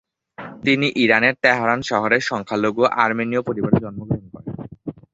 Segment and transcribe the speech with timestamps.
[0.63, 4.53] তিনি ইরানের তেহরান শহরে সংখ্যালঘু আর্মেনিয় পরিবারে জন্মগ্রহণ করেন।